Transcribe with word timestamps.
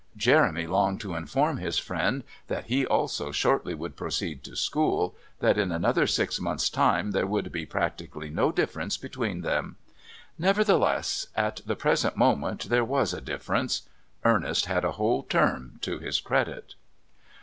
Jeremy 0.17 0.65
longed 0.65 0.99
to 1.01 1.13
inform 1.13 1.57
his 1.57 1.77
friend 1.77 2.23
that 2.47 2.65
he 2.65 2.87
also 2.87 3.31
shortly 3.31 3.75
would 3.75 3.95
proceed 3.95 4.43
to 4.43 4.55
school, 4.55 5.15
that 5.41 5.59
in 5.59 5.71
another 5.71 6.07
six 6.07 6.39
months' 6.39 6.71
time 6.71 7.11
there 7.11 7.27
would 7.27 7.51
be 7.51 7.67
practically 7.67 8.27
no 8.27 8.51
difference 8.51 8.97
between 8.97 9.41
them. 9.41 9.75
Nevertheless, 10.39 11.27
at 11.35 11.61
the 11.67 11.75
present 11.75 12.17
moment 12.17 12.63
there 12.69 12.83
was 12.83 13.13
a 13.13 13.21
difference... 13.21 13.83
Ernest 14.23 14.65
had 14.65 14.83
a 14.83 14.93
whole 14.93 15.21
term 15.21 15.77
to 15.83 15.99
his 15.99 16.19
credit. 16.19 16.73